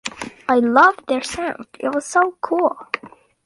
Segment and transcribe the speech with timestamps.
[0.49, 2.75] I loved their sound, it was so cool.